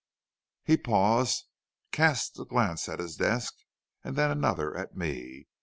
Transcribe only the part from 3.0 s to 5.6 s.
desk, and then another at me.